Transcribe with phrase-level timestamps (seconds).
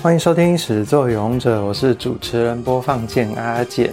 [0.00, 3.92] 欢迎收听《始作俑者》，我是主持人播放键阿简。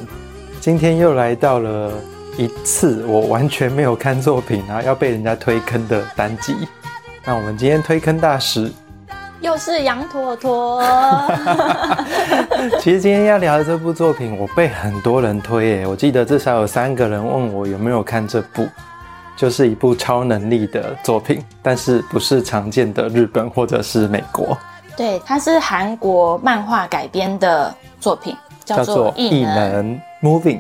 [0.62, 1.91] 今天又来到了
[2.37, 6.55] 一次我完全没有看作品，然后要被人家推坑的单集。
[7.26, 8.71] 那我们今天推坑大使
[9.41, 10.83] 又是羊驼驼。
[12.79, 18.67] 其实今天要聊的这部作品，我被很多人推诶，我记得至少有三个人问我有没有看这部，
[19.35, 24.55] 就是一部超能力的作品，但是不是常见的日本或者是美国。
[24.98, 30.59] 对，它是韩国漫画改编的作品，叫做《异能》（Moving）。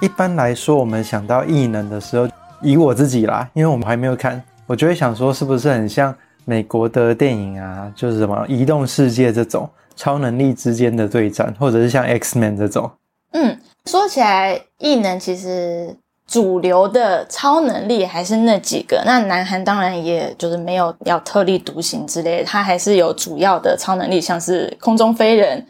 [0.00, 2.28] 一般来说，我们想到异能的时候，
[2.62, 6.14] 以我自己啦，因为我们还没有看，我就会想说，是不是很像
[6.44, 7.90] 美国的电影啊？
[7.96, 12.90] 就是什么移动世界这种超能力之间的对战，或者是像 X-Men 这种。
[13.32, 15.96] 嗯，说起来，异能其实。
[16.26, 25.64] 主流的超能力还是那几个，那南韩当然也就是没有要特立独行之类的，它还是有主要的超能力，像是空中飞人，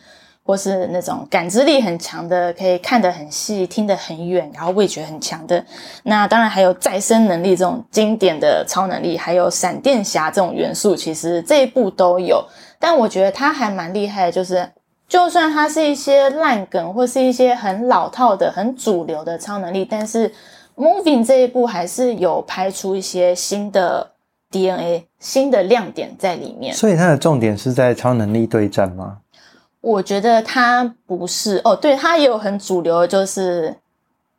[0.45, 5.63] 或是那种感知力很强的，可以看得很细、听得很远，然后味觉很强的。
[6.05, 12.45] 那当然还有再生能力这种经典的超能力，还有闪电侠这种元素，其实这一部都有。
[12.79, 14.69] 但我觉得它还蛮厉害的，就是
[15.09, 20.33] 就算它是一些烂梗，或是一些很老套的、很主流的超能力，但是
[20.77, 24.11] Moving 这一部还是有拍出一些新的
[24.51, 26.75] DNA、新的亮点在里面。
[26.75, 29.19] 所以它的重点是在超能力对战吗？
[29.81, 33.77] 我觉得它不是哦，对，它也有很主流的，就是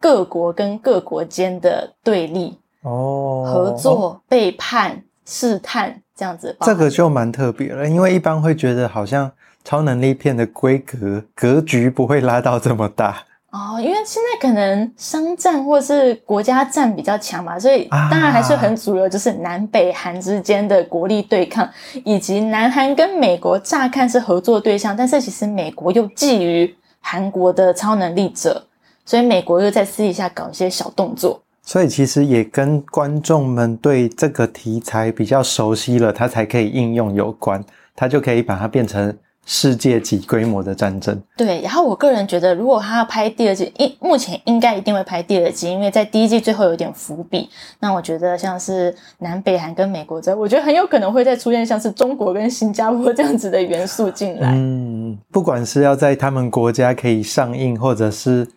[0.01, 6.57] 各国跟各国间的对立哦，合作、背叛、试探这样子。
[6.61, 9.31] 这个就蛮特别了，因为一般会觉得好像
[9.65, 13.17] 超能力片的规格格局不会拉到这么大。
[13.49, 21.67] 哦，因为现在可能商战或是国家战比较强嘛，所以当然还是很主流，就是南北韩之间的国力对抗，
[22.03, 26.69] 以及南韩跟美国乍看是合作对象，但是其实美国又觊觎
[26.99, 28.61] 韩国的超能力者，
[29.05, 31.41] 所以美国又在私底下搞一些小动作。
[31.63, 37.63] 所以其实也跟观众们对这个题材比较熟悉了，它才可以应用有关，
[37.95, 39.17] 它就可以把它变成。
[39.47, 41.61] 世界级规模的战争，对。
[41.61, 47.47] 然后我个人觉得，如果他要拍第二季，应目前应该一定会拍第二季，因为在第一季最后有点伏笔。
[47.79, 54.51] 那我觉得像是南北韩跟美国这，我觉得很有可能会再出现像是中国跟新加坡这样子的元素进来。
[54.51, 58.47] 嗯，不管是要在他们国家可以上映，或者是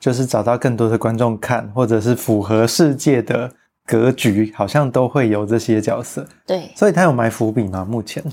[0.00, 3.52] 就是找到更多的观众看，或者是符合世界的
[3.84, 6.26] 格局，好像都会有这些角色。
[6.46, 7.86] 对，所以他有埋伏笔吗？
[7.86, 8.24] 目前？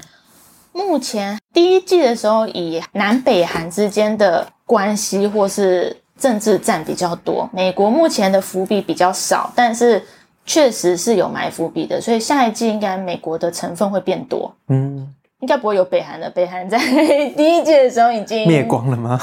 [0.80, 7.50] 目前第一季的时候，以南北韩之间的关系或是政治战比较多。
[7.54, 10.02] 美国目前的伏笔比较少，但是
[10.46, 14.54] 确实是有埋伏笔的，所以下一季应该美国的成分会变多。
[14.68, 16.78] 嗯，应该不会有北韩的，北韩在
[17.38, 19.20] 第一季的时候已经灭光了吗？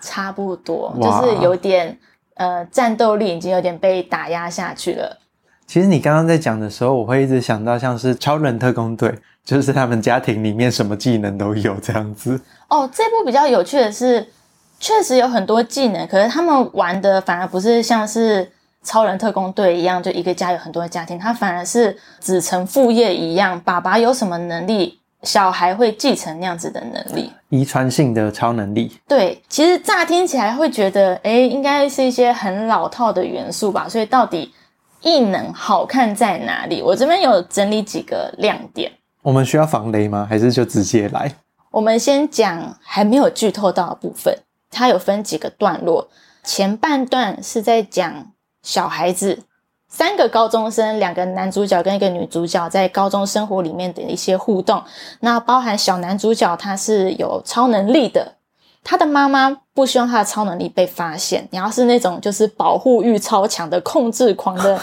[0.00, 1.98] 差不多， 就是有点
[2.34, 5.18] 呃战斗力已经有点被打压下去了。
[5.66, 9.14] 其实你刚刚在讲的时候，我会一直想到像是超人特工队。
[9.48, 12.38] 就是他们家庭里面什么技能都有这样子
[12.68, 12.86] 哦。
[12.92, 14.28] 这部比较有趣的是，
[14.78, 28.98] 确实有很多技能，可是他们玩的反而不是像是超人特工队一样，就一个家有很多的家庭，他反而是子承父业一样，爸爸有什么能力，小孩会继承那样子的能力，遗传性的超能力。
[29.08, 33.88] 对，其实乍听起来会觉得，哎，应该是一些很老套的元素吧。
[33.88, 34.52] 所以到底
[35.00, 36.82] 异能好看在哪里？
[36.82, 38.92] 我这边有整理几个亮点。
[39.28, 40.26] 我们需要防雷吗？
[40.28, 41.30] 还是就直接来？
[41.70, 44.38] 我们先讲还没有剧透到的部分。
[44.70, 46.08] 它有分几个段落，
[46.42, 49.40] 前半段是在讲小孩子，
[49.86, 54.82] 三个高中生，两个男主角跟一个女主角在高中生活里面的一些互动。
[55.20, 58.36] 那包含小男主角他是有超能力的，
[58.82, 64.80] 他的妈妈不希望他的超能力被发现，然后是那种就是保护欲超强的控制狂的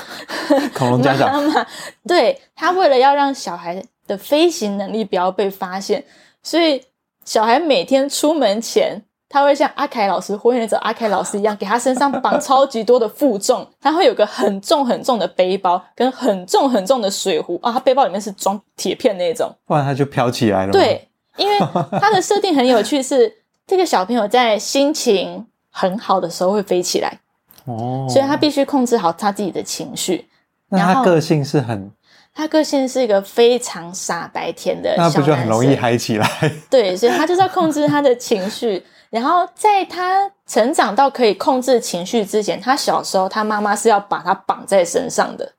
[0.76, 1.34] 恐龙家长。
[1.34, 1.66] 妈妈
[2.08, 6.04] 对，他为了要让小孩的飞行能力不要被发现，
[6.44, 6.82] 所以
[7.24, 13.68] 小孩每天出门前，他会像阿凯老师、火影忍者阿凯老师一样，给他身上绑 超级多的负重。
[13.82, 17.72] 他会有个很重很重的背包，跟很重很重的水壶啊。
[17.72, 20.72] 他背包里面是装铁片那种，不然他就飘起来了。
[20.72, 21.08] 对，
[21.38, 21.58] 因为
[22.00, 27.20] 他的设定很有趣是，是 这个小朋友在心情很好的时候会飞起来
[27.66, 30.28] 哦，所以他必须控制好他自己的情绪。
[30.70, 31.92] 那他个性是很。
[32.36, 36.30] 他个性是一个非常傻白甜的小男生，那不就很容易嗨起来？
[36.70, 38.86] 对，所以他就是要控制他的情绪。
[39.10, 45.50] 然后在他成长到可以控制情绪之前，他小时候他妈妈是要把他绑在身上的，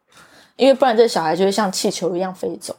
[0.56, 2.76] 因为不然这小孩就会像气球一样飞走。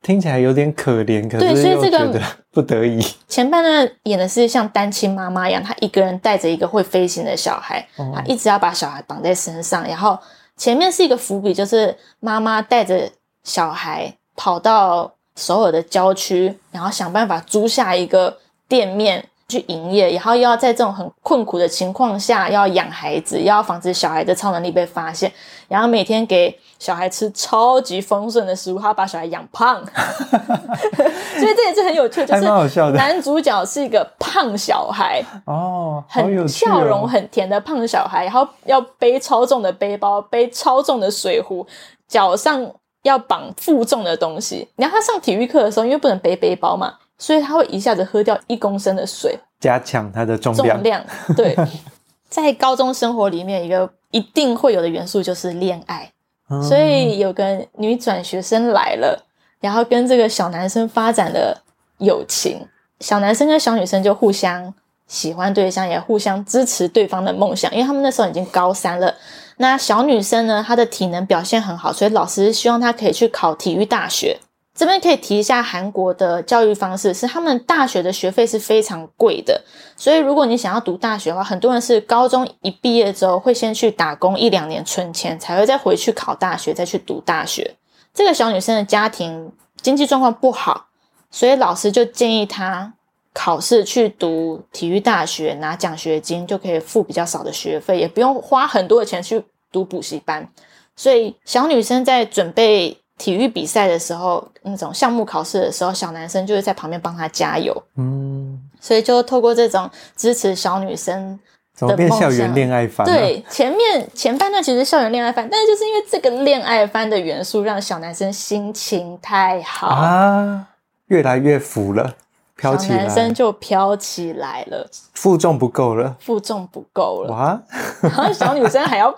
[0.00, 2.22] 听起来有点可怜，可是又觉得
[2.52, 3.04] 不得已。
[3.28, 9.86] 前半段演的是像单亲妈妈一样，她一个人带着一个会飞行的小孩，她、哦、一直要把小孩绑在身上。
[9.86, 10.16] 然后
[10.56, 13.10] 前面是一个伏笔，就是妈妈带着
[13.46, 18.36] 小孩跑到首尔的郊区，然后想办法租下一个
[18.68, 19.26] 店面。
[19.48, 25.32] 去营业，然后又要在这种很困苦的情况下，要养孩子，又要防止小孩的超能力被发现，
[25.68, 29.80] 然后每天给小孩吃超级丰盛的食物，他要把小孩养胖，
[31.38, 41.64] 所以这也是很有趣，就是男主角是一个胖小孩哦，很笑容很甜的胖小孩，然后要背超重的背包，背超重的水壶，
[42.08, 42.68] 脚上
[43.06, 44.68] 要绑负重的东西。
[44.76, 46.94] 然后他上体育课的时候，因为不能背背包嘛。
[47.18, 50.76] 所以他会一下子喝掉一公升的水，加强他的重量。
[50.76, 51.02] 重量
[51.34, 51.56] 对，
[52.28, 56.12] 在高中生活里面，一个一定会有的元素就是恋爱。
[56.50, 59.24] 嗯、所以有个女转学生来了，
[59.60, 61.62] 然后跟这个小男生发展了
[62.00, 62.68] 友情。
[63.00, 64.74] 小男生跟小女生就互相
[65.06, 67.72] 喜欢对象，也互相支持对方的梦想。
[67.72, 69.14] 因为他们那时候已经高三了。
[69.58, 74.38] 那小女生呢，她的体能表现很好，所以老师希望她可以去考体育大学。
[74.74, 79.64] 这边可以提一下韩国的教育方式，是他们大学的学费是非常贵的，
[79.96, 87.74] 所以如果你想要读大学的话，很多人是高中一毕业之后会先去打工一两年存钱，才会再回去考大学，再去读大学。
[88.12, 89.50] 这个小女生的家庭
[89.80, 90.88] 经济状况不好，
[91.30, 92.92] 所以老师就建议她
[93.38, 100.48] 考试去读体育大学，拿奖学金就可以付比较少的学费，也不用花很多的钱去读补习班。
[100.96, 102.96] 所以小女生在准备。
[103.18, 107.74] 体育比赛的时候，那种项目考试的时候，小男生就会在旁边帮她加油。
[107.96, 111.40] 嗯，所以就透过这种支持小女生
[111.74, 113.06] 怎么变校园恋爱番？
[113.06, 120.68] 对，前面前半段其实校园恋爱番，但是就是因为这个恋爱番的元素，让小男生心情太好啊，
[121.06, 122.16] 越来越浮了。
[122.56, 127.62] 飘起来，小男生就飘起来了，负重不够了，负重不够了，哇！
[128.00, 129.14] 然后小女生还要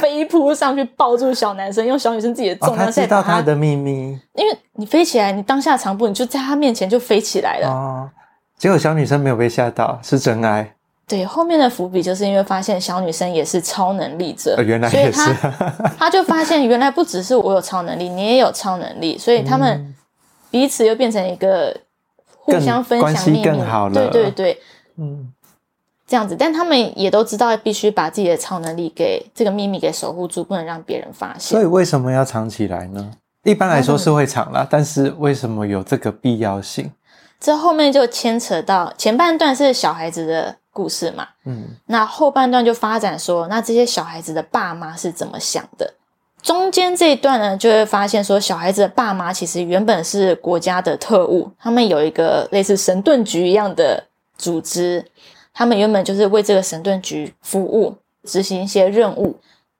[0.00, 4.18] 飞扑上去抱住小男生，用小女生自己的重量在他，哦，他知道他的秘密。
[4.34, 7.68] 因为你飞起来，你当下长步，你就在他面前就飞起来了。
[7.68, 8.10] 哦，
[8.58, 10.74] 结果小女生没有被吓到，是真爱。
[11.08, 19.94] 对，后面的伏笔就是因为发现小女生也是超能力者，呃，原来也是，所以他，他就发现原来不只是我有超能力，你也有超能力，所以他们
[20.50, 21.74] 彼此又变成一个。
[22.44, 23.94] 互相分享秘密，更好了。
[23.94, 24.60] 对对对，
[24.96, 25.32] 嗯，
[26.06, 31.40] 这样子，但他们也都知道必须把自己的超能力给这个秘密给守护住，不能让别人发现。
[31.40, 33.12] 所以为什么要藏起来呢？
[33.44, 36.90] 一般来说是会藏啦，但是为什么有这个必要性？
[37.40, 45.94] 这后面就牵扯到前半段是小孩子的故事嘛，嗯，那后半段就发展说，那这些小孩子的爸妈是怎么想的？
[46.42, 55.04] 中间这一段呢，就会发现说，小孩子的爸妈其实原本是国家的特务，他们有一个类似神盾局一样的组织，
[55.54, 57.94] 他们原本就是为这个神盾局服务，
[58.24, 59.36] 执行一些任务。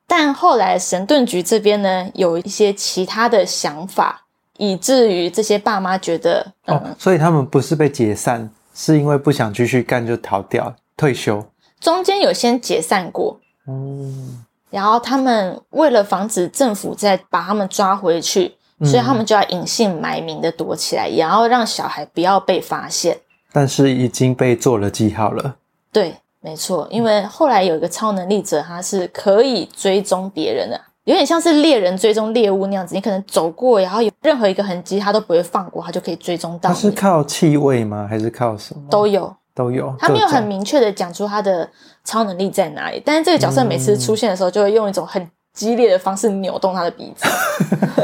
[0.07, 4.25] 但后来神盾局这边呢，有一些其他的想法，
[4.59, 11.45] 以至于这些爸妈觉得，嗯、哦，所以他们不是被解散，是因为不想继续干就逃掉退休。
[11.81, 14.45] 中间有先解散过，嗯。
[14.73, 23.17] 然后他们为了防止政府再把他们抓回去，嗯，所以他们就要隐姓埋名的躲起来，然后让小孩不要被发现。
[23.53, 25.57] 但是已经被做了记号了。
[25.93, 32.95] 对，没错，因为后来有一个超能力者，他是可以追踪别人的，有点像是猎人追踪猎物那样子。
[32.95, 36.71] 你可能走过，然后有任何一个痕迹，他都不会放过，他就可以追踪到。
[36.71, 38.07] 他是靠气味吗？
[38.09, 38.83] 还是靠什么？
[38.89, 39.37] 都有。
[39.55, 41.69] 都有，他没有很明确的讲出他的
[42.05, 47.29] 超能力在哪里，但是这个角色每次出现的时候，就会用一种很激烈的方式扭动他的鼻子，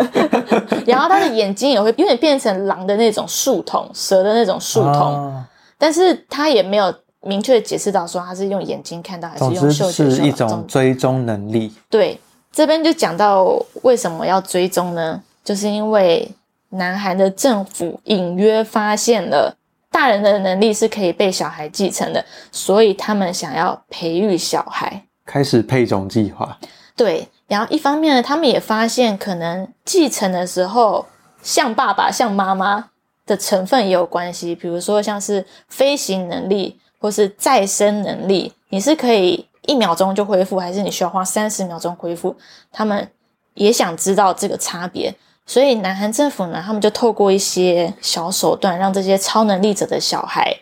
[0.86, 5.44] 然后他的眼睛也会有点变成狼的那种树瞳、蛇的那种树瞳，哦，
[5.78, 11.72] 但是他也没有明确的解释到说他是用眼睛看到还是用嗅觉，是一种追踪能力。
[11.88, 12.20] 对，
[12.52, 15.22] 这边就讲到为什么要追踪呢？
[15.42, 16.30] 就是因为
[16.68, 19.54] 南韩的政府隐约发现了。
[19.90, 26.58] 大人的能力是可以被小孩继承的，所以他们想要培育小孩，开始配种计划。
[26.94, 31.06] 对，然后一方面呢，他们也发现可能继承的时候
[31.42, 32.90] 像爸爸、像妈妈
[33.26, 42.36] 的成分也有关系，比如说像是飞行能力或是再生能力，你是可以一秒钟就恢复，还是你需要花三十秒钟恢复？
[42.72, 43.08] 他们
[43.54, 45.14] 也想知道这个差别。
[45.48, 50.54] 所以，南韩政府呢，他们就透过一些小手段，让这些超能力者的小孩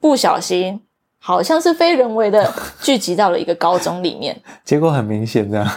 [0.00, 0.80] 不小心，
[1.18, 4.40] 好像是非人为的聚集到了一个高中里面。
[4.64, 5.68] 结果很明显，这样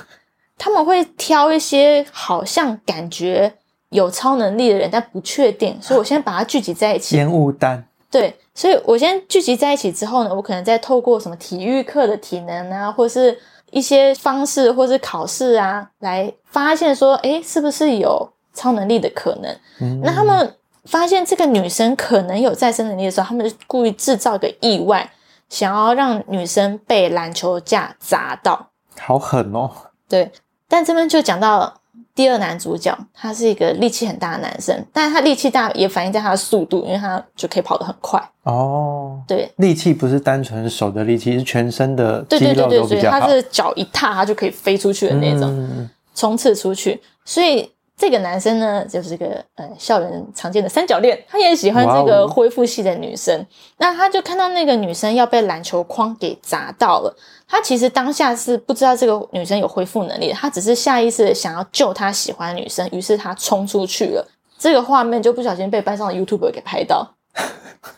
[0.59, 3.51] 他们会挑一些好像感觉
[3.89, 7.17] 有超能力的人，但不确定，所以我先把它聚集在一起。
[7.17, 7.83] 烟雾弹。
[8.11, 13.35] 对，所以我先聚集在一起之后呢，我可能再透过什么体育课的体能啊，或是
[13.71, 19.55] 一些方式，或是考试啊，来发现说，哎，是不是有超能力的可能？
[19.79, 20.55] 嗯、那他们
[20.86, 25.10] 发现这个女生可能有再生能力的时候，他们就故意制造一个意外，
[25.50, 28.70] 想要让女生被篮球架砸到。
[29.00, 29.72] 好狠哦！
[30.08, 30.31] 对，
[30.67, 31.74] 但这边就讲到。
[32.13, 38.22] 第二男主角，他是一个力气很大的男生，但是他力气大也反映在他的速度，因为他就可以跑得很快。
[38.43, 42.77] 哦，对，力气不是单纯手的力气，是全身的肌肉都比较好。
[42.77, 47.01] 对对对对，所以他是脚一踏，他就可以飞出去的那种，嗯、冲刺出去。
[47.24, 47.72] 所以。
[48.01, 49.27] 这个男生呢，就是个
[49.58, 53.38] 嗯校园常见的三角恋，他也喜欢这个恢复系的女生。
[53.38, 53.46] Wow.
[53.77, 57.15] 那他就看到那个女生要被篮球框给砸到了，
[57.48, 64.27] 他其实当下是不知道这个女生有恢复能力，他只是下意识的想要救他喜欢的女生，于是他冲出去了。
[64.58, 67.08] 这个画面就不小心被班上的 YouTuber 给拍到，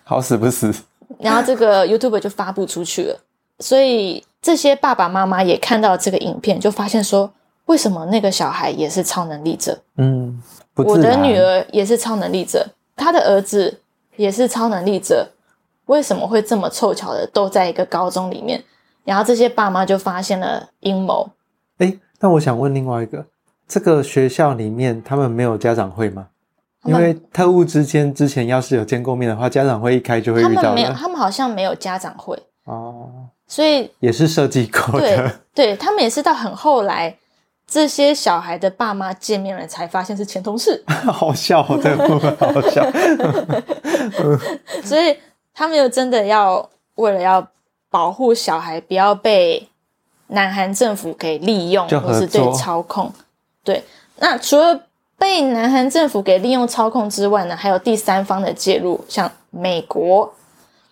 [0.03, 0.69] 好死不死，
[1.17, 3.17] 然后这个 YouTuber 就发布出去了，
[3.59, 7.31] 所以这些爸爸妈妈也看到这个影片，就发现说。
[7.65, 9.77] 为什么那个小孩也是超能力者？
[9.97, 10.41] 嗯，
[10.75, 13.79] 我的女儿也是超能力者，她的儿子
[14.17, 15.29] 也是超能力者，
[15.85, 18.63] 为什么会这么凑巧的都在一个高中里面？
[19.05, 21.29] 然后这些爸妈就发现了阴谋。
[21.77, 23.25] 哎，那我想问另外一个，
[23.67, 26.27] 这个学校里面他们没有家长会吗？
[26.85, 30.49] 因为特务之间之前要是有见过面的话，家长会一开就会遇到。
[30.49, 33.09] 他们没有，他们好像没有家长会哦，
[33.47, 35.31] 所以也是设计过的。
[35.53, 37.15] 对，对他们也是到很后来。
[37.73, 42.85] 这些小孩的爸妈见面了，才发现是前同事， 好笑，这个部分好笑。
[44.85, 45.17] 所以
[45.55, 47.47] 他们又真的要为了要
[47.89, 49.67] 保护小孩，不要被
[50.27, 53.11] 南韩政府给利用，或是对操控。
[53.63, 53.83] 对，
[54.17, 54.79] 那除了
[55.17, 60.31] 被南韩政府给利用操控之外呢，还有第三方的介入，像美国。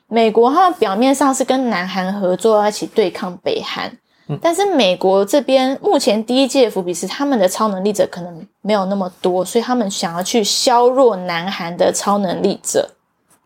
[0.07, 3.95] 美国他们表面上是跟南韩合作，一起对抗北韩。
[4.41, 12.89] 但是美国这边目前第一届的伏笔是他们的超能力者可能没有那么多，所以他们想要去削弱南韩的超能力者，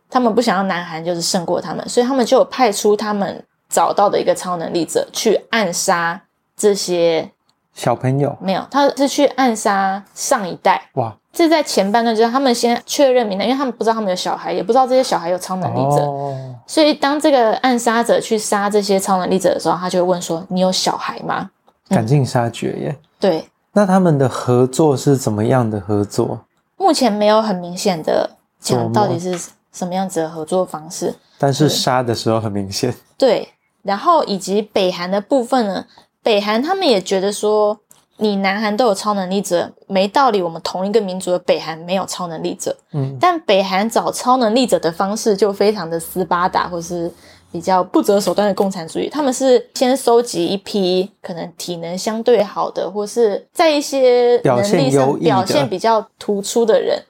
[0.10, 6.22] 他们不想要南韩就是胜过他们，所以他们就有派出他们找到的一个超能力者去暗杀
[6.56, 7.32] 这些
[7.74, 8.38] 小朋友。
[8.40, 10.90] 没有，他是去暗杀上一代。
[10.94, 11.16] 哇！
[11.36, 16.34] 这在前半段就是他们先确认名单，因为他们不知道他们有小孩，也不知道这些小孩有超能力者，哦、
[16.66, 21.50] 所以当这个暗杀者去杀这些超能力者的时候，他就会问说：“你有小孩吗？”
[21.90, 22.96] 赶尽杀绝耶！
[23.20, 26.40] 对，那他们的合作是怎么样的合作？
[26.78, 28.30] 目前没有很明显的
[28.62, 29.38] 讲到底是
[29.74, 32.96] 什么样子的合作方式，但是杀的时候很明显。
[33.18, 33.50] 对，
[33.84, 35.86] 然后以及北韩的部分呢，
[36.24, 37.78] 北韩他们也觉得说。
[38.18, 40.42] 你南韩都有超能力者，没道理。
[40.42, 42.76] 我们同一个民族的北韩没有超能力者。
[42.94, 47.12] 嗯，但北韩找超能力者的方式就非常的斯巴达，或是
[47.52, 49.10] 比较不择手段的共产主义。
[49.10, 57.04] 他们是先收集一批可能体能相对好的，或是在一些能力上表现比较突出的人，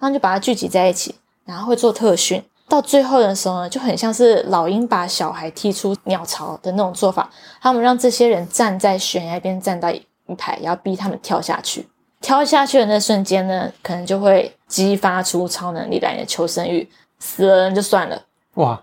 [0.00, 2.42] 他们就把他聚集在一起，然后会做特训。
[2.68, 7.30] 到最后的时候呢，就很像是老鹰把小孩踢出鸟巢的那种做法。
[7.62, 9.88] 他们让这些人站在悬崖边，站到。
[10.28, 11.88] 一排要逼他们跳下去，
[12.20, 16.88] 跳下去的那瞬间呢，可能就会激发出超能力来的求生欲。
[17.18, 18.22] 死了人就算了，
[18.54, 18.80] 哇，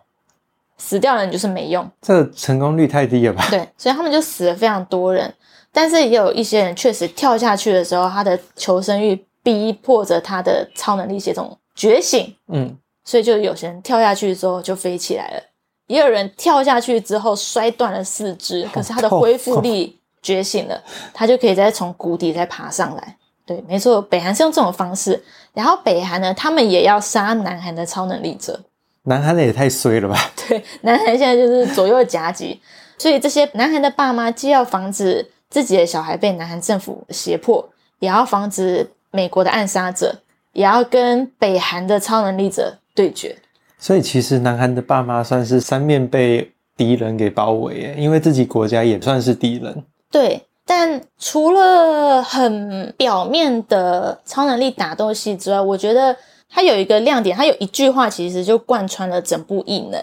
[0.77, 3.47] 死掉的人就是没用，这成功率太低了吧？
[3.49, 5.33] 对，所以他们就死了非常多人。
[5.71, 15.43] 但是也有一些人确实跳下去的时候，他的求生欲逼迫着他的超能力系统觉醒，嗯，所以就有些人跳下去之后就飞起来了，
[15.87, 20.01] 也有人跳下去之后摔断了四肢，可是他的恢复力。
[20.25, 20.82] 觉醒了，
[21.13, 23.15] 他就可以再从谷底再爬上来。
[23.46, 25.22] 对，没错，北韩是用这种方式。
[25.53, 28.60] 然后北韩呢，他们也要杀南韩的超能力者。
[29.03, 30.17] 南韩的也太衰了吧？
[30.48, 32.60] 对，南韩现在就是左右夹击，
[32.98, 40.15] 所以这些南韩的爸妈既要防止自己的小孩被南韩政府胁迫，也要防止美国的暗杀者，
[40.53, 43.38] 也要跟北韩的超能力者对决。
[43.77, 49.84] 所以其实南韩的爸妈算是三面被敌人给包围，因为自己国家也算是敌人。
[50.15, 56.15] 对，但除了很表面的超能力打斗戏之外，我觉得
[56.50, 60.01] 它有一个亮点，它有一句话其实就贯穿了整部异能，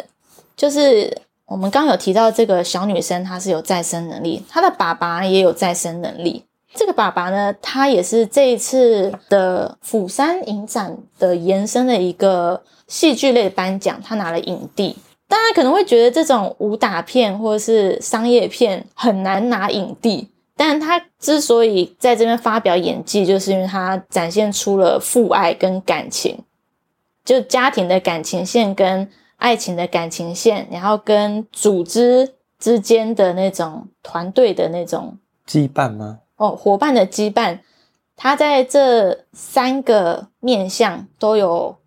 [0.55, 1.17] 就是
[1.47, 6.45] 我们刚有提到这个小女生，她是有再生能力，她的爸爸也有再生能力。
[6.75, 14.95] 这个爸爸呢，他也是这一次的釜山影展的延伸的一个戏剧类颁奖，他拿了影帝。
[15.33, 26.39] 大家可能会觉得这种武打片或者是商业片很难拿影帝，但他之所以在这边发表演技，就是因为他展现出了父爱跟感情，
[27.25, 35.17] 就家庭的感情线跟爱情的感情线，然后跟组织之间的那种团队的那种
[35.49, 36.19] 羁绊吗？
[36.37, 37.61] 哦，伙伴的羁绊，
[38.17, 41.79] 他在这三个面向都有，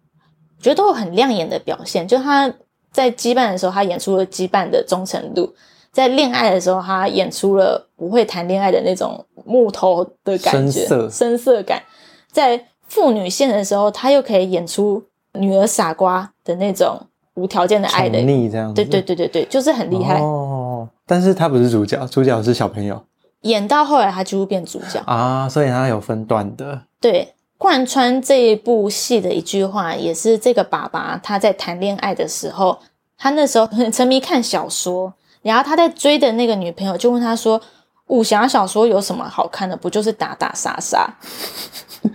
[0.60, 2.08] 觉得都有很亮眼的表现。
[2.08, 2.52] 就他
[2.96, 5.54] 在羁绊的时候，他演出了羁绊的忠诚度。
[5.92, 11.84] 在恋爱的时候，他演出了不会谈恋爱的那种木头的感觉，深色，深色感。
[12.32, 16.98] 在父女线的时候，他又可以演出女儿傻瓜的那种
[17.34, 18.76] 无条件的爱的力这样子。
[18.76, 20.88] 对对对对对，就是很厉害哦。
[21.06, 23.04] 但是他不是主角，主角是小朋友。
[23.42, 26.82] 演到后来，他几乎变主角啊，所以他有分段的。
[27.02, 27.35] 对，
[27.66, 32.78] 贯穿这一部戏的一句话，也是这个爸爸他在谈恋爱的时候，
[33.18, 35.12] 他那时候很沉迷看小说。
[35.42, 37.60] 然后他在追的那个女朋友就问他说
[38.06, 39.76] ：“武侠小说有什么好看的？
[39.76, 41.12] 不就是打打杀杀？”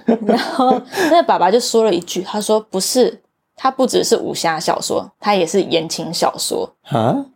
[0.25, 0.80] 然后
[1.11, 3.21] 那个爸爸就说了一句：“他说不是，
[3.57, 7.26] 他不只是武侠小说，他也是言情小说啊，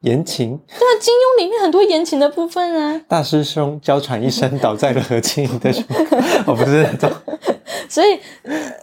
[0.00, 0.58] 言情。
[0.68, 3.00] 对啊，金庸里面很多言情的部分啊。
[3.08, 5.84] 大师兄娇喘一声倒在了何青云的胸
[6.46, 7.10] 我， 不是那种。
[7.88, 8.18] 所以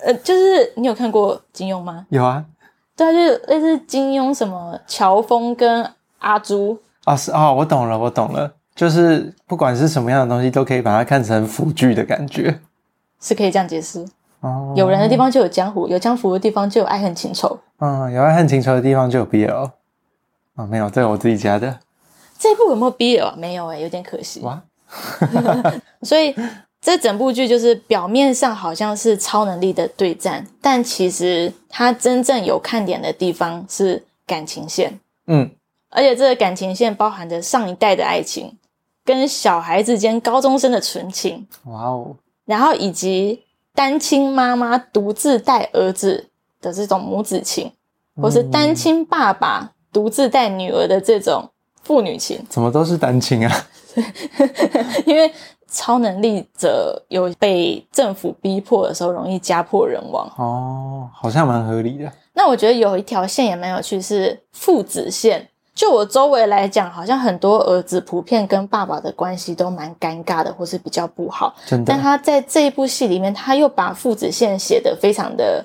[0.03, 2.05] 呃，就是你有看过金庸吗？
[2.09, 2.43] 有啊，
[2.95, 5.89] 对啊，就是类似金庸什么乔峰跟。
[6.19, 12.59] 阿朱啊，是哦，我懂了，我懂了，就是不管是什么样的东西，都可以把它看成腐剧的感觉，
[13.21, 14.03] 是可以这样解释
[14.41, 14.73] 哦。
[14.75, 17.59] 有人的地方就有江湖，有江湖的地方就有爱恨情仇。
[17.77, 19.69] 嗯，有爱恨情仇的地方就有 BL。
[20.57, 21.79] 啊、哦，没有，这个我自己加的。
[22.37, 23.35] 这部有没有 BL？
[23.35, 24.41] 没有哎、欸，有点可惜。
[24.41, 24.61] 哇，
[26.01, 26.35] 所以
[26.81, 34.99] 这整部剧就是表面上好像是超能力的对战，但其实它真正有看点的地方是感情线。
[35.27, 35.49] 嗯。
[35.89, 38.57] 而且这个感情线包含着上一代的爱情，
[39.05, 42.15] 跟小孩子间高中生的纯情，哇哦！
[42.43, 46.27] 然后以及单亲妈妈独自带儿子
[46.59, 47.71] 的这种母子情，
[48.21, 51.49] 或是单亲爸爸独自带女儿的这种
[51.83, 53.67] 父女情，怎么都是单亲啊？
[55.05, 55.31] 因为
[55.69, 60.31] 超能力者有被政府逼迫的时候，容易家破人亡。
[60.37, 62.11] 哦，好像蛮合理的。
[62.33, 65.49] 那我觉得有一条线也蛮有趣，是父子线。
[65.73, 71.55] 就我周围来讲，好像很多儿子普遍跟爸爸的关系都蛮尴尬的，或是比较不好。
[71.67, 71.91] 真的。
[71.91, 75.63] 但他在这一部戏里面，他又把父子线写得非常的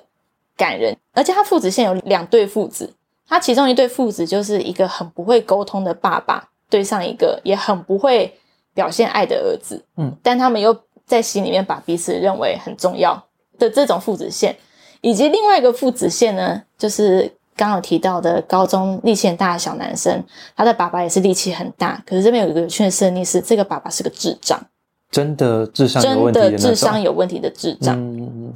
[0.56, 2.92] 感人，而且他父子线有两对父子，
[3.32, 8.38] 他其中一对父子就是一个很不会沟通的爸爸，对上一个也很不会
[8.74, 9.82] 表现爱的儿子。
[9.96, 13.24] 嗯，但他们又在心里面把彼此认为很重要
[13.58, 14.54] 的这种父子线，
[15.00, 17.32] 以及另外一个父子线呢，就是。
[17.54, 20.24] 刚刚有提到的高中力气很大的小男生，
[20.56, 22.02] 他的爸爸也是力气很大。
[22.06, 24.58] 可是这边有一个有趣的设定是，这个爸爸是个智障，
[25.12, 27.94] 真的智商有问题的真的智商有问题的智障。
[27.96, 28.53] 嗯。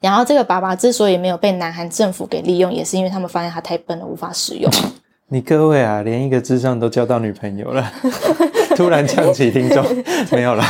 [0.00, 4.72] 然后这个爸爸之所以没有被南韩政府给利用，也是因为他们发现他太笨了，无法使用。
[5.28, 7.92] 你各位啊，连一个智障都交到女朋友了，
[8.76, 9.84] 突然呛起听众
[10.30, 10.64] 没有了。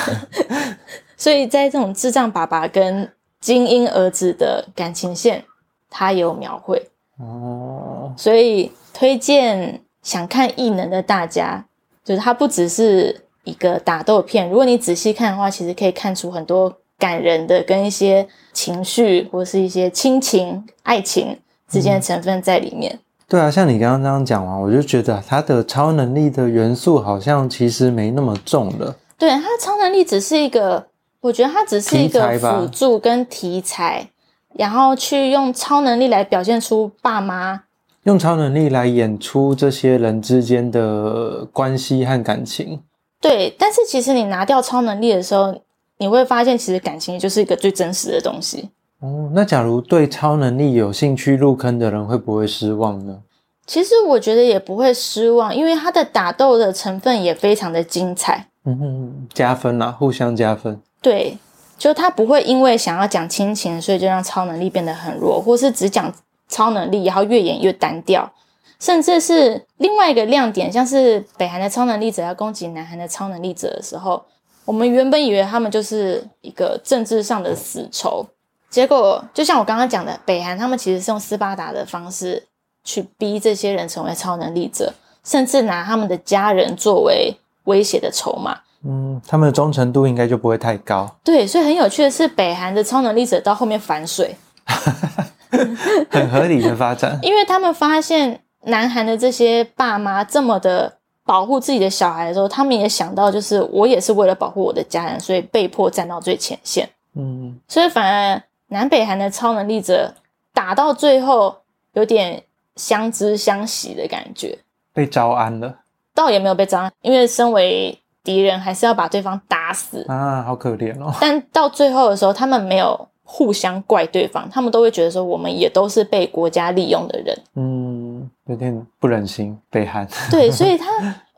[1.19, 5.45] 所以在这种智障爸爸跟精英儿子的感情线，
[5.91, 6.89] 他有描绘。
[7.19, 11.67] 哦，所以推荐想看异能的大家，
[12.03, 14.47] 就是他不只是一个打斗片。
[14.51, 21.39] 如果你仔细看的话，其实可以看出很多感人的跟一些情绪或是一些亲情、爱情
[21.71, 22.93] 之间的成分在里面。
[22.93, 22.99] 嗯。
[23.29, 28.95] 对啊，像你刚刚这样讲完，我就觉得他的超能力的元素好像其实没那么重了。
[29.17, 30.87] 对，他的超能力只是一个，
[31.21, 34.11] 我觉得他只是一个辅助跟题材。
[34.59, 37.61] 然后去用超能力来表现出爸妈，
[38.05, 42.81] 用超能力来演出这些人之间的关系和感情。
[43.21, 45.55] 对，但是其实你拿掉超能力的时候，
[45.99, 48.71] 你会发现其实感情就是一个最真实的东西。
[49.01, 53.19] 哦，那假如对超能力有兴趣入坑的人会不会失望呢？
[53.67, 58.47] 其实我觉得也不会失望，因为它的打斗的成分也非常的精彩。
[58.65, 60.81] 嗯哼，加分啦，互相加分。
[61.01, 61.37] 对。
[61.79, 66.11] 就他不会因为想要讲亲情，所以就让超能力变得很弱，或是只讲
[66.49, 68.33] 超能力，然后越演越单调，
[68.79, 74.25] 甚至是另外一个亮点，像是北韩的超能力者要攻击南韩的超能力者的时候，
[74.65, 78.27] 我们原本以为他们就是一个政治上的死仇，
[78.69, 82.45] 结果就像我刚刚讲的，北韩他们其实是用斯巴达的方式
[82.85, 84.93] 去逼这些人成为超能力者，
[85.25, 87.35] 甚至拿他们的家人作为
[87.65, 88.61] 威胁的筹码。
[88.85, 91.17] 嗯，他们的忠诚度应该就不会太高。
[91.25, 94.37] 对，所以很有趣的是，北韩的超能力者到后面反水，
[96.11, 97.19] 很合理的发展。
[97.25, 100.93] 因为他们发现南韩的这些爸妈这么的
[101.25, 106.89] 保护自己的小孩的时候，他们也想到，就是我也是为了保护我的家人，所以被迫站到最前线。
[107.15, 110.15] 嗯，所以反而南北韩的超能力者
[110.53, 111.57] 打到最后
[111.95, 112.43] 有点
[112.77, 114.59] 相知相惜的感觉，
[114.93, 115.79] 被招安了，
[116.15, 121.13] 倒也没有被招安，因为身为敌人还是要把对方打死啊，好可怜哦。
[121.21, 127.39] 但到最后的时候，他们没有互相怪对方，他们都会觉得说，我们也都是被国家利用的人。
[127.55, 128.06] 嗯，
[128.47, 130.07] 有点不忍心北韩。
[130.31, 130.87] 对，所以他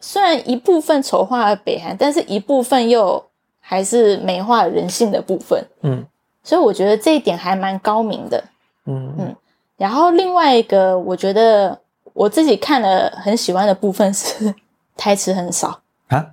[0.01, 3.24] 虽然一部分丑化了北韩，但是一部分又。
[3.61, 6.03] 还是美化人性的部分，嗯，
[6.42, 8.42] 所以我觉得这一点还蛮高明的，
[8.87, 9.37] 嗯嗯。
[9.77, 11.79] 然后另外一个，我觉得
[12.14, 14.55] 我自己看了很喜欢的部分 是
[14.96, 16.31] 台词很少啊，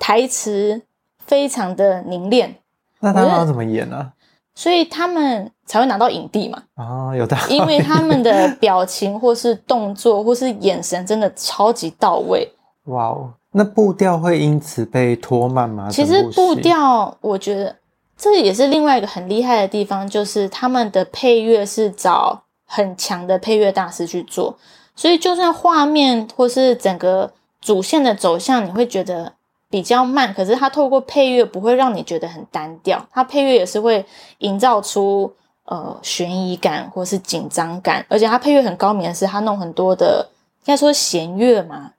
[0.00, 0.80] 台词
[1.18, 2.56] 非常的凝练。
[3.00, 4.12] 那他要怎么演呢、啊？
[4.54, 6.62] 所以他们才会拿到影帝嘛？
[6.74, 7.56] 啊，有道理。
[7.56, 12.48] 因为他们的表情或是动作或是眼神真的超级到位。
[12.86, 13.32] 哇哦。
[13.54, 15.86] 那步调会因此被拖慢吗？
[15.90, 17.76] 其实步调，我觉得
[18.16, 24.56] 这也是另外一个很厉害的地方，就是他们的配乐是找很强的配乐大师去做，
[24.96, 29.30] 所以就算画面或是整个主线的走向，你会觉得
[29.72, 34.04] 比较慢，可是他透过配乐不会让你觉得很单调，他配乐也是会
[34.40, 35.32] 营造出
[35.64, 40.28] 呃悬疑感或是紧张感，而且他配乐很高明的是，他弄很多的
[40.64, 41.92] 应该说弦乐嘛。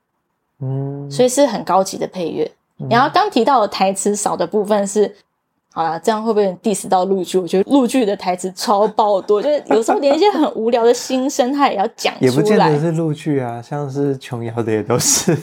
[0.60, 2.48] 嗯，所以是很高级的配乐。
[2.78, 5.12] 嗯、然后刚提到的台词少的部分是，
[5.72, 7.36] 好啦，这样会不会 diss 到陆剧？
[7.36, 12.30] 我觉得陆剧的台词超爆多， 就是有时候连一些很无聊的心声，他也要讲出来。
[12.30, 15.36] 也不见得是陆剧啊，像是琼瑶的也都是。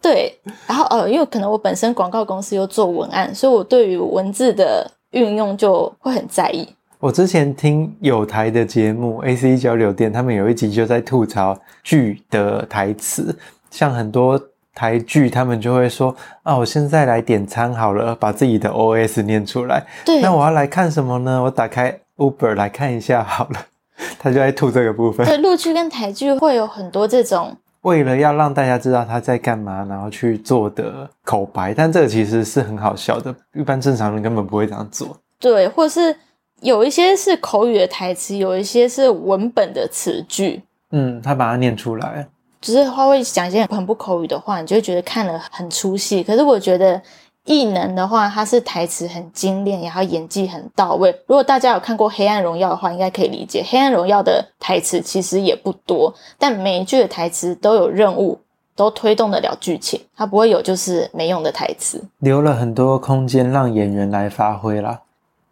[0.00, 6.68] 对，然后呃，因为可能我本身广告公司又做文案，所以我对于文字的运用就会很在意。
[7.00, 13.36] 我之前听有台的节目 AC 交流电，他们有一集就在吐槽剧的台词。
[13.70, 14.40] 像很多
[14.74, 21.42] 台剧，他们就会说：“啊，我现在来点餐好了，把自己的 OS 念出来。”对，那我要来看什么呢？
[21.42, 23.66] 我打开 Uber 来看一下好了。
[24.18, 25.24] 他就在吐这个部分。
[25.26, 35.16] 对，陆剧跟台剧会有很多这种，为了要让大家知道他在干嘛，然后去做的口白，但这个其实是很好笑的，一般正常人根本不会这样做。
[35.38, 36.14] 对，或是
[36.60, 40.62] 有一些是口语的台词，有一些是文本的词句。
[40.92, 42.26] 嗯，他把它念出来。
[42.60, 46.24] 只是他会讲一些很不口语的话，你就会觉得看了很出戏。
[46.24, 47.00] 可是我觉得
[47.44, 51.10] 异能的话，他是台词很精炼，然后演技很到位。
[51.26, 58.38] 如果大家有看过《黑暗荣耀》的话，应该可以理解，《黑暗荣耀》的台词其实也不多，但每一句的台词都有任务，
[58.74, 65.00] 都推动得了剧情，它不会有就是没用的台词，留了很多空间让演员来发挥啦。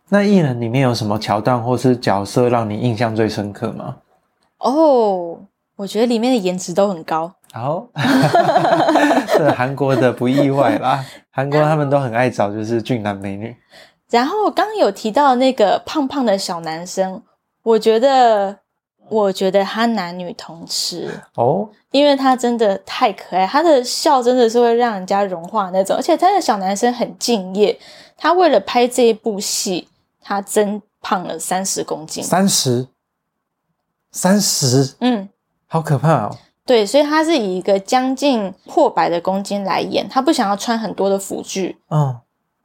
[0.09, 3.97] 那异能里面有什么桥段或是角色让你印象最深刻吗？
[4.59, 4.71] 哦。
[4.71, 5.39] Oh,
[5.77, 7.33] 我觉得里面的颜值都很高。
[7.51, 7.87] 好，
[9.37, 11.05] 这韩国的不意外啦。
[11.31, 13.57] 韩国他们都很爱找就是俊男美女。
[14.11, 17.23] 然后刚刚有提到那个胖胖的小男生，
[17.62, 18.59] 我觉得，
[19.09, 25.97] 我觉得他男女通吃哦，因为他真的太可爱，他的笑真的是会让人家融化那种。
[25.97, 27.79] 而且他的小男生很敬业，
[28.16, 29.88] 他为了拍这一部戏，
[30.21, 32.23] 他增胖了三十公斤。
[32.23, 32.87] 三十，
[34.11, 35.29] 三十，嗯。
[35.66, 36.37] 好可怕哦！
[36.64, 41.77] 对，所以他是以一个将近破百的公斤来演，他不想要穿很多的辅具。
[41.90, 42.16] 嗯，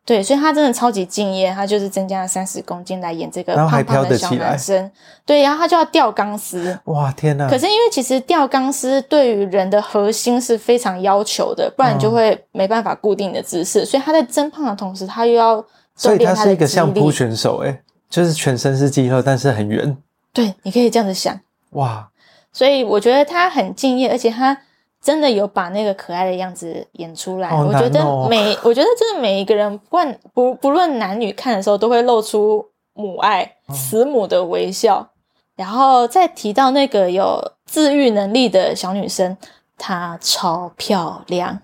[0.06, 4.92] 对，所以他真的超级敬业，他就是增加了三十公斤来演这个胖胖的小男生。
[5.26, 6.78] 对，然后他就要吊钢丝。
[6.86, 7.50] 哇，天哪！
[7.50, 13.82] 可是因为其实吊钢丝对于人的核心是非常要求的，不然你就会没办法固定的姿势。
[13.82, 19.98] 嗯、所以他在增胖的同时，他又要所以他是一个相扑选手，诶就是全身是肌肉，但是很圆。
[20.32, 21.38] 对，你可以这样子想。
[21.72, 22.08] 哇！
[22.58, 24.58] 所以我觉得他很敬业，而且他
[25.00, 27.52] 真的有把那个可爱的样子演出来。
[27.52, 32.66] 哦、我觉得每，我觉得真的每一个人，不管不不论男女看的时候，都会露出
[32.96, 35.08] 母爱、慈母的微笑。
[35.08, 35.14] 嗯、
[35.58, 39.38] 然后再提到那个有自愈能力的小女生，
[39.78, 41.60] 她超漂亮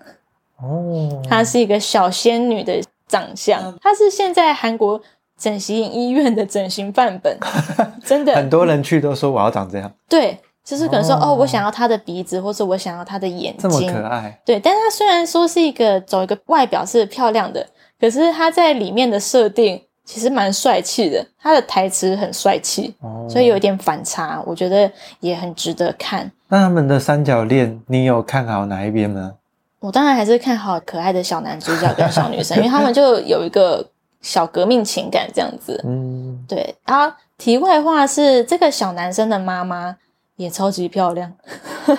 [0.62, 5.02] 哦， 她是一个小仙女的长相，她是现在韩国
[5.36, 7.36] 整形医院的整形范本，
[8.06, 10.38] 真的很多人去都说我要长这样，对。
[10.64, 14.40] 就是可能说哦，哦，我想要他的鼻子，或者我想要他的眼睛，这么可爱。
[14.46, 17.66] 对，但是他虽然说是一个走一个外表是漂亮的，
[18.00, 26.30] 可是他在里面的设定其实蛮帅气的，他的台词很帅气，哦、所以有一点反差，我觉得也很值得看。
[26.48, 29.34] 那他们的三角恋，你有看好哪一边呢？
[29.80, 33.86] 我当然还是看好可爱的小男主角跟小女生，因为他们就有一个
[34.22, 35.78] 小革命情感这样子。
[35.84, 36.74] 嗯，对。
[36.86, 39.94] 然后题外话是，这个小男生的妈妈。
[40.36, 41.32] 也超级漂亮，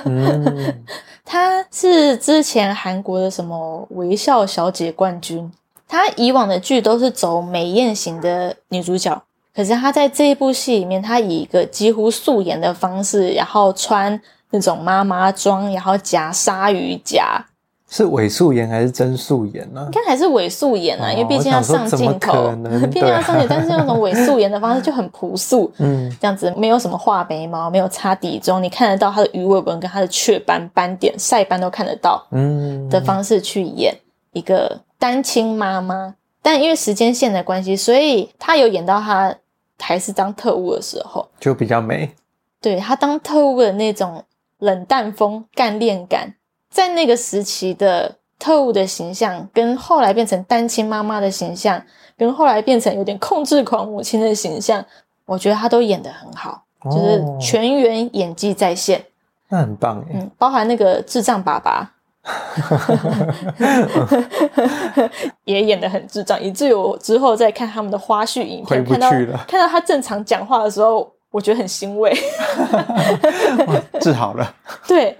[0.05, 0.83] 嗯，
[1.23, 5.51] 她是之前韩国的什么微笑小姐冠军。
[5.87, 9.21] 她以往的剧都是走美艳型的女主角，
[9.55, 14.19] 可是她在这一部戏里面，她以一个几乎素颜的方式，然后穿
[14.49, 17.45] 那种妈妈装，然后夹鲨鱼夹。
[17.95, 19.81] 是伪素颜还是真素颜呢？
[19.86, 22.53] 应该还是伪素颜啊，哦、因为 毕竟要上镜头，
[22.91, 33.95] 毕竟要上镜，但是那种伪素颜的方式就很朴素， 嗯，这样子没有什么画眉毛，没有擦底妆，你看得到她的鱼尾纹跟她的雀斑斑点、晒斑都看得到，嗯，的方式去演
[34.34, 39.34] 一个单亲妈妈，但因为时间线的关系，所以她有演到她
[39.79, 42.13] 还是当特务的时候，就比较美，
[42.60, 44.21] 对，她当特务的那种
[44.60, 46.34] 冷淡风、干练感。
[46.75, 51.81] 在那个时期的特务的形象，跟后来变成单亲妈妈的形象，
[52.17, 54.83] 跟后来变成有点控制狂母亲的形象，
[55.25, 59.05] 我觉得他都演得很好，哦、就是全员演技在线，
[59.47, 60.15] 那很棒耶。
[60.15, 61.93] 嗯，包含那个智障爸爸，
[65.45, 69.09] 也演得很智障，以至于我之后再看他们的花絮影片，看到
[69.47, 71.14] 看到他正常讲话的时候。
[71.35, 72.15] 我觉得很欣慰，
[73.99, 74.55] 治好了。
[74.87, 75.13] 对，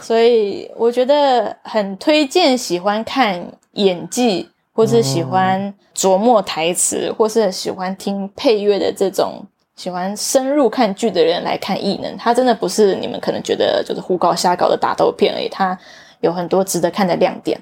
[0.00, 12.12] 所以我觉得很推荐喜欢看演技，或是喜欢琢磨台词，或是喜欢听配乐的这种喜欢深入看剧的人来看《异能》。
[12.16, 15.76] 它真的不是你们可能觉得就是胡搞瞎搞的打斗片而已，它
[16.20, 17.60] 有很多值得看的亮点。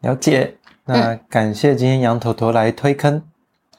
[0.00, 0.52] 了解，
[0.84, 3.22] 那感谢今天杨头头来推坑。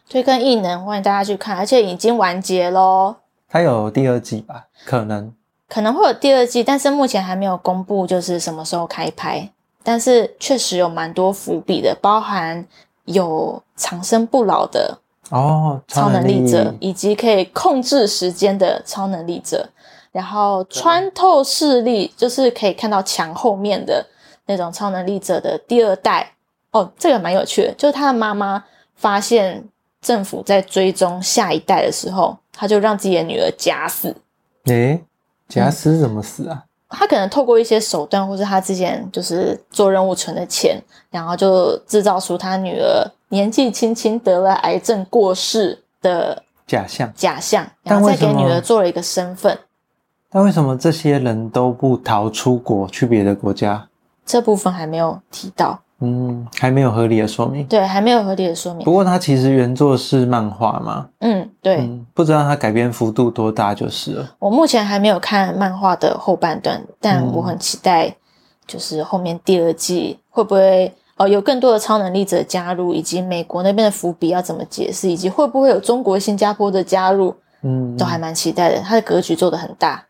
[0.10, 3.16] 推坑异能，欢迎大家去看，而且已经完结喽。
[3.48, 4.66] 它有第二季吧？
[4.84, 5.32] 可能
[5.68, 9.48] 可能会有第二季，但是目前还没有公布，就是什么时候开拍。
[9.84, 12.66] 但是确实有蛮多伏笔的，包含
[13.06, 14.98] 有长生不老的
[15.30, 19.70] 哦，超能力者，以及可以控制时间的超能力者，
[20.12, 24.04] 然后穿透视力，就是可以看到墙后面的
[24.48, 26.32] 那种超能力者的第二代。
[26.72, 28.64] 哦，这个蛮有趣的，就是他的妈妈
[28.96, 29.64] 发现。
[30.02, 34.16] 政府在追踪下一代的时候，他就让自己的女儿假死。
[34.66, 35.04] 诶、欸，
[35.48, 36.64] 假死怎么死啊？
[36.90, 40.82] 他可能透过一些手段，或是他之前就是做任务存的钱，
[41.12, 47.12] 然后就制造出他女儿年纪轻轻得了癌症过世的假象。
[47.16, 49.60] 假象，然后再给女儿做了一个身份。
[50.32, 53.88] 但为什么这些人都不逃出国去别的国家？
[54.26, 55.82] 这部分还没有提到。
[56.02, 57.66] 嗯，还没有合理的说明。
[57.66, 58.86] 对，还没有合理的说明。
[58.86, 61.10] 不过它其实原作是漫画嘛。
[61.20, 61.78] 嗯，对。
[61.78, 64.36] 嗯，不知道它改编幅度多大就是了。
[64.40, 68.16] 我目前还没有看漫画的后半段，但我很期待，
[68.66, 78.80] 就是后面第二季会不会哦有更多的超能力者加入，以及美国那边的伏笔要怎么解释，以及会不会有中国、新加坡的加入，嗯，都还蛮期待的。
[78.80, 80.06] 它的格局做的很大。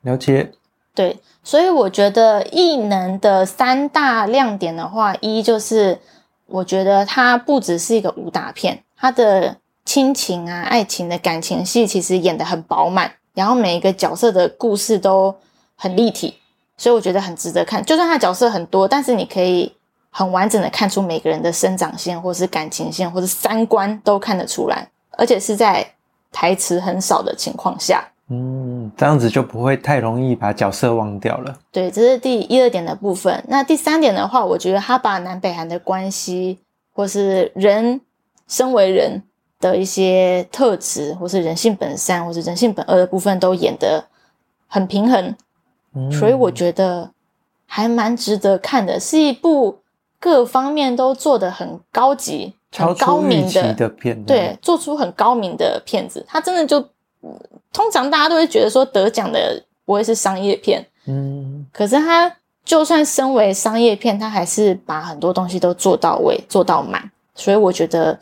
[0.00, 0.50] 了解。
[0.96, 1.16] 对。
[1.44, 5.96] 所以我觉得异能的三大亮点的话，一就是
[6.46, 15.32] 我觉得它不只是一个武打片，它的亲情啊、爱情的感情戏其实演得很饱满，然后每一个角色的故事都
[15.76, 16.34] 很立体，
[16.76, 17.84] 所以我觉得很值得看。
[17.84, 19.72] 就算它角色很多，但是你可以
[20.10, 25.86] 很完整的看出每个人的生长线，或是感情线，或是三观都看得出来，而且是在
[26.32, 28.04] 台词很少的情况下。
[28.28, 31.56] 嗯，这样子就不会太容易把角色忘掉了。
[31.70, 33.44] 对，这是第一二点的部分。
[33.46, 36.58] 那第三点的话，我觉得他把南北韩的关系，
[36.92, 38.00] 或是人
[38.48, 39.22] 身为人
[39.60, 44.04] 的一些特质，或是人性本善，或是人性本恶的部分，都演得
[44.66, 45.36] 很平衡。
[45.94, 47.08] 嗯，所以我觉得
[47.64, 49.78] 还蛮值得看的，是一部
[50.18, 54.24] 各方面都做得很高级、很高明的，的片。
[54.24, 56.84] 对，做出很高明的片子，他真的就。
[57.72, 62.32] 通常大家都会觉得说得奖的不会是商业片，嗯，可是他
[62.64, 68.18] 就算身为商业片，他还是把很多东西都做到位，做到满，所以我觉得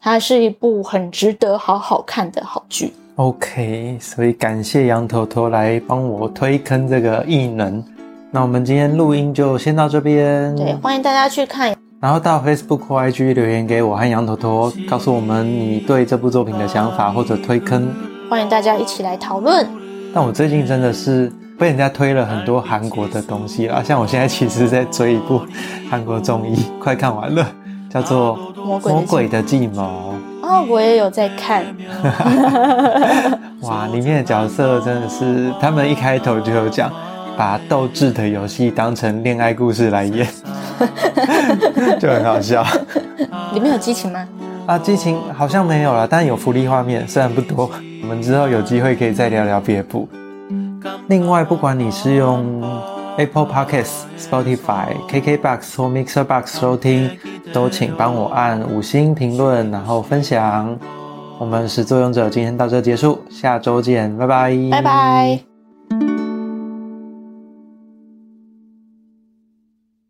[0.00, 2.94] 它是一部很值得好好看的好剧。
[3.16, 7.84] OK，所以感谢杨头头来帮我推坑这个异能。
[8.30, 17.88] 那我们今天录音就先到这边，对，欢迎大家去看，然后到 Facebook 或 IG 留言给我和杨头头，告诉我们你对这部作品的想法或者推坑。
[18.28, 19.66] 欢迎大家一起来讨论。
[20.12, 25.40] 但我最近真的是被人家推了很多韩国的东西啊，像我现在其实在追一部
[25.90, 27.46] 韩国综艺， 快看完了，
[27.88, 28.36] 叫做
[28.88, 30.14] 《魔鬼的计谋》。
[30.46, 31.64] 哦，我也有在看。
[33.62, 36.90] 哇，里面的角色真的是，他们一开头就有讲，
[37.36, 40.26] 把斗智的游戏当成恋爱故事来演，
[42.00, 42.64] 就很好笑。
[43.54, 44.26] 里面有激情吗？
[44.66, 47.70] 啊，激情好像没有了，但有福利画面，虽然不多。
[48.06, 50.08] 我们之后有机会可以再聊聊别部。
[51.08, 52.62] 另外，不管你是用
[53.16, 57.10] Apple Podcasts、Spotify、KKBox 或 Mixer Box 收听，
[57.52, 60.78] 都请帮我按五星评论，然后分享。
[61.40, 65.55] 我们是作俑者，今天到这结束，下周见，拜拜，拜拜。